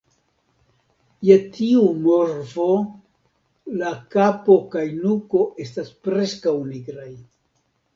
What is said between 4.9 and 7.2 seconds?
nuko estas preskaŭ nigraj.